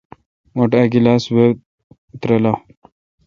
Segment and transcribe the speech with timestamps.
[0.55, 1.45] مٹھ ا گلاس وہ
[2.21, 2.53] ترلہ۔